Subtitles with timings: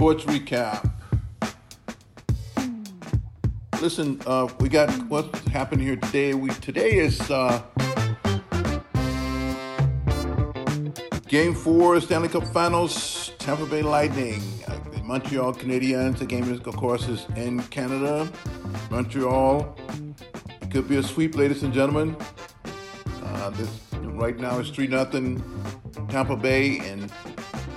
[0.00, 0.90] Sports recap.
[3.82, 6.32] Listen, uh, we got what's happened here today.
[6.32, 7.60] We today is uh,
[11.28, 16.16] Game Four, Stanley Cup Finals, Tampa Bay Lightning, uh, the Montreal Canadiens.
[16.16, 18.26] The game, is, of course, is in Canada,
[18.90, 19.76] Montreal.
[20.62, 22.16] It could be a sweep, ladies and gentlemen.
[23.22, 25.44] Uh, this right now is three nothing
[26.08, 27.12] Tampa Bay, and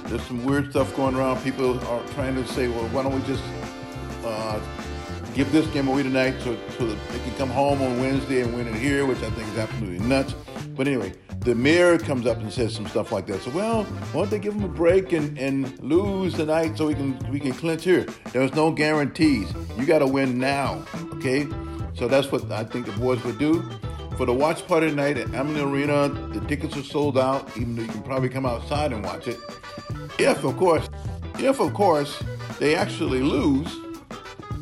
[0.06, 1.44] there's some weird stuff going around.
[1.44, 3.44] People are trying to say, well, why don't we just
[4.26, 4.60] uh,
[5.34, 8.54] give this game away tonight so, so that they can come home on Wednesday and
[8.56, 10.36] win it here, which I think is absolutely nuts.
[10.76, 13.42] But anyway, the mayor comes up and says some stuff like that.
[13.42, 16.96] So, well, why don't they give them a break and, and lose tonight so we
[16.96, 18.06] can we can clinch here?
[18.32, 19.52] There's no guarantees.
[19.78, 21.48] You got to win now, okay?
[21.96, 23.64] So that's what I think the boys would do.
[24.18, 27.82] For the watch party tonight at Amalie Arena, the tickets are sold out, even though
[27.82, 29.40] you can probably come outside and watch it.
[30.20, 30.90] If, of course,
[31.40, 32.22] if, of course,
[32.60, 33.68] they actually lose,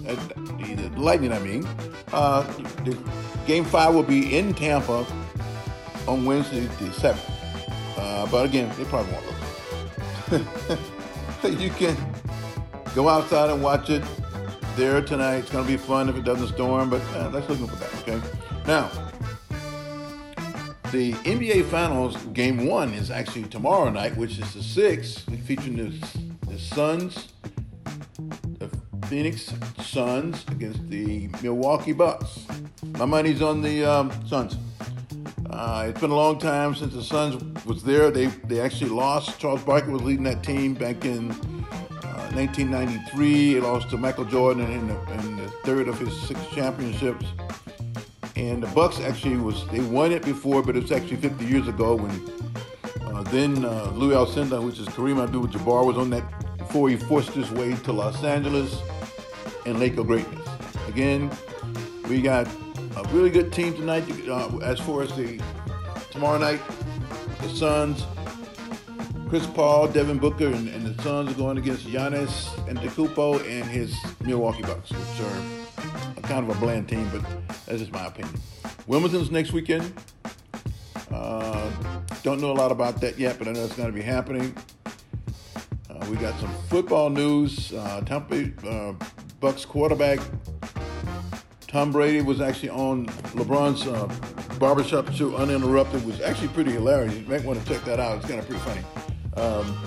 [0.08, 0.16] uh,
[0.60, 1.68] the Lightning, I mean,
[2.14, 2.44] uh,
[2.84, 2.98] the
[3.46, 5.06] game five will be in Tampa
[6.08, 7.20] on Wednesday, the 7th.
[7.98, 9.26] Uh, but again, they probably won't
[10.32, 11.62] lose.
[11.62, 11.98] you can
[12.96, 14.04] go outside and watch it
[14.76, 15.38] there tonight.
[15.38, 17.94] It's going to be fun if it doesn't storm, but uh, let's look for that,
[18.02, 18.22] okay?
[18.66, 18.90] Now,
[20.92, 26.50] the NBA Finals Game One is actually tomorrow night, which is the sixth, featuring the,
[26.50, 27.30] the Suns,
[28.60, 28.70] the
[29.08, 32.46] Phoenix Suns against the Milwaukee Bucks.
[32.98, 34.58] My money's on the um, Suns.
[35.50, 38.12] Uh, it's been a long time since the Suns was there.
[38.12, 39.40] They they actually lost.
[39.40, 43.34] Charles Barkley was leading that team back in uh, 1993.
[43.34, 47.26] He lost to Michael Jordan in the, in the third of his six championships
[48.42, 51.68] and the Bucks actually was they won it before, but it was actually 50 years
[51.68, 52.12] ago when
[53.06, 57.34] uh, then uh, Louis Alcindor, which is Kareem Abdul-Jabbar, was on that before he forced
[57.34, 58.82] his way to Los Angeles
[59.68, 60.48] and Lake of Greatness.
[60.88, 61.30] Again,
[62.10, 62.48] we got
[62.98, 64.06] a really good team tonight.
[64.28, 65.40] Uh, as far as the
[66.10, 66.62] tomorrow night,
[67.42, 68.06] the Suns,
[69.30, 73.96] Chris Paul, Devin Booker, and, and the Suns are going against Giannis Antetokounmpo and his
[74.22, 75.61] Milwaukee Bucks, which are
[76.24, 77.22] kind of a bland team, but
[77.66, 78.36] that's just my opinion.
[78.88, 79.94] Wilmington's next weekend.
[81.12, 81.72] Uh,
[82.24, 84.56] don't know a lot about that yet, but I know it's going to be happening.
[85.90, 87.74] Uh, we got some football news.
[87.74, 88.94] Uh, Tampa uh,
[89.42, 90.20] Bucs quarterback
[91.72, 94.06] Tom Brady was actually on LeBron's uh,
[94.60, 96.02] barbershop show uninterrupted.
[96.02, 97.16] It was actually pretty hilarious.
[97.16, 98.18] You might want to check that out.
[98.18, 98.82] It's kind of pretty funny.
[99.38, 99.82] Um,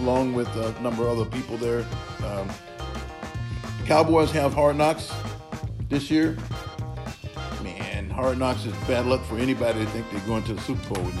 [0.00, 1.86] along with a number of other people there.
[2.26, 2.50] Um,
[3.86, 5.10] Cowboys have hard knocks
[5.92, 6.36] this year.
[7.62, 10.94] Man, Hard Knocks is bad luck for anybody that think they're going to the Super
[10.94, 11.04] Bowl.
[11.04, 11.12] When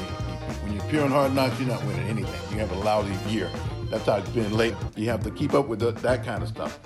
[0.62, 2.52] when you appear on Hard Knocks, you're not winning anything.
[2.52, 3.50] You have a lousy year.
[3.90, 4.74] That's how it's been late.
[4.96, 6.80] You have to keep up with the, that kind of stuff.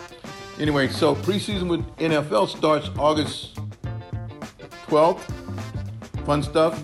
[0.59, 3.61] Anyway, so preseason with NFL starts August
[4.89, 5.21] 12th.
[6.25, 6.83] Fun stuff.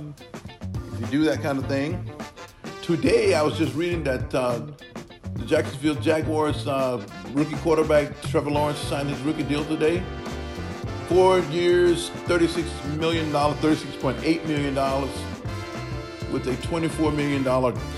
[0.92, 2.08] If you do that kind of thing.
[2.80, 4.60] Today, I was just reading that uh,
[5.34, 10.02] the Jacksonville Jaguars uh, rookie quarterback Trevor Lawrence signed his rookie deal today
[11.12, 14.74] four years, $36 million, $36.8 million
[16.32, 17.44] with a $24 million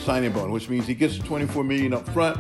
[0.01, 2.37] signing bonus, which means he gets 24 million up front.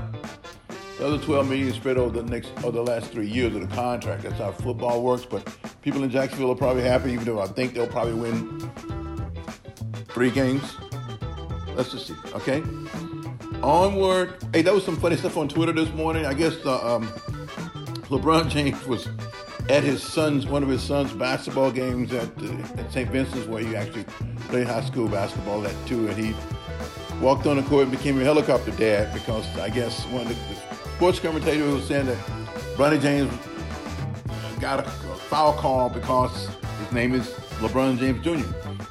[0.98, 3.72] The other $12 million spread over the next or the last three years of the
[3.72, 4.24] contract.
[4.24, 5.24] That's how football works.
[5.24, 5.48] But
[5.82, 8.58] people in Jacksonville are probably happy, even though I think they'll probably win
[10.08, 10.76] three games.
[11.76, 12.14] Let's just see.
[12.34, 12.64] Okay.
[13.62, 14.42] Onward.
[14.52, 16.26] Hey, that was some funny stuff on Twitter this morning.
[16.26, 17.06] I guess uh, um,
[18.08, 19.06] LeBron James was
[19.68, 23.10] at his son's one of his son's basketball games at, uh, at St.
[23.10, 24.04] Vincent's, where he actually
[24.48, 26.34] played high school basketball at too, and he
[27.20, 30.34] walked on the court and became a helicopter dad because I guess one of the,
[30.96, 32.18] sports commentators was saying that
[32.76, 33.32] Bronny James
[34.60, 36.48] got a, a foul call because
[36.78, 37.28] his name is
[37.60, 38.46] LeBron James Jr.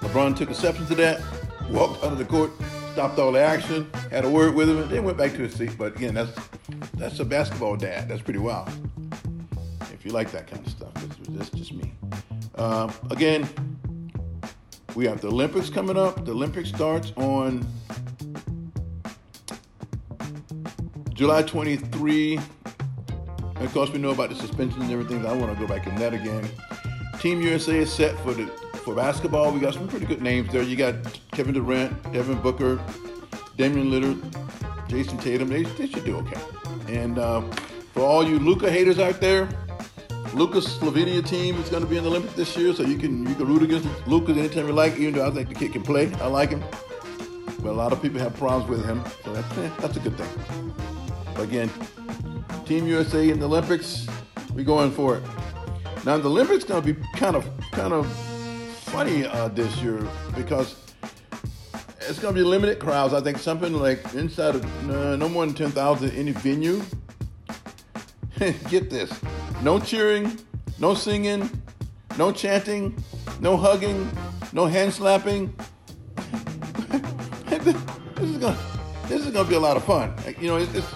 [0.05, 1.22] LeBron took exception to that,
[1.69, 2.51] walked under the court,
[2.94, 5.53] stopped all the action, had a word with him, and then went back to his
[5.53, 5.75] seat.
[5.78, 6.31] But again, that's
[6.96, 8.09] that's a basketball dad.
[8.09, 8.70] That's pretty wild
[10.03, 10.94] if you like that kind of stuff.
[11.29, 11.94] That's just me.
[12.55, 13.47] Uh, again,
[14.96, 16.26] we have the Olympics coming up.
[16.26, 17.66] The Olympics starts on
[21.14, 22.35] July 23.
[22.35, 25.26] And of course, we know about the suspensions and everything.
[25.26, 26.49] I want to go back in that again.
[27.20, 28.47] Team USA is set for the
[28.84, 29.53] for basketball.
[29.53, 30.64] We got some pretty good names there.
[30.64, 30.96] You got
[31.32, 32.78] Kevin Durant, Devin Booker,
[33.56, 34.20] Damian Lillard,
[34.90, 35.47] Jayson Tatum.
[35.47, 36.41] They, they should do okay.
[36.90, 37.40] And uh,
[37.94, 39.47] for all you Luka haters out there,
[40.34, 43.28] Luka's Slovenia team is going to be in the Olympics this year, so you can
[43.28, 44.97] you can root against Lucas anytime you like.
[44.97, 46.64] Even though I think the kid can play, I like him.
[47.59, 50.17] But a lot of people have problems with him, so that's eh, that's a good
[50.17, 50.73] thing.
[51.35, 51.70] But again,
[52.66, 54.08] Team USA in the Olympics.
[54.53, 55.23] We going for it.
[56.05, 58.08] Now the Olympics gonna be kind of kind of
[58.91, 60.75] funny uh, this year because
[62.02, 63.14] it's gonna be limited crowds.
[63.14, 66.81] I think something like inside of uh, no more than ten thousand any venue.
[68.70, 69.11] Get this:
[69.63, 70.37] no cheering,
[70.77, 71.49] no singing,
[72.17, 73.01] no chanting,
[73.39, 74.11] no hugging,
[74.51, 75.55] no hand slapping.
[77.47, 77.75] this
[78.19, 78.57] is gonna
[79.07, 80.13] this is gonna be a lot of fun.
[80.39, 80.93] You know, it's, it's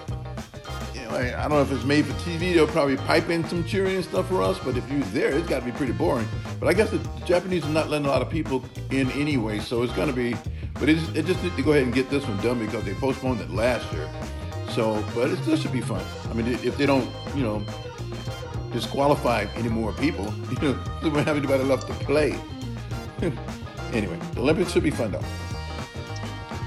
[0.94, 2.54] you know, I, I, don't know if it's made for TV.
[2.54, 4.60] They'll probably pipe in some cheering and stuff for us.
[4.60, 6.28] But if you're there, it's got to be pretty boring.
[6.60, 9.82] But I guess the Japanese are not letting a lot of people in anyway, so
[9.84, 10.36] it's gonna be.
[10.74, 12.94] But it, it just need to go ahead and get this one done because they
[12.96, 14.10] postponed it last year.
[14.70, 16.04] So, but it still should be fun.
[16.30, 17.64] I mean, if they don't, you know,
[18.72, 22.40] disqualify any more people, you know, they won't have anybody left to play.
[23.94, 25.24] anyway, the Olympics should be fun though.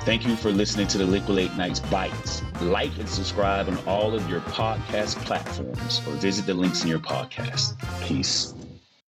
[0.05, 2.43] Thank you for listening to the Liquid Late Nights Bites.
[2.63, 7.01] Like and subscribe on all of your podcast platforms or visit the links in your
[7.01, 7.77] podcast.
[8.03, 8.55] Peace.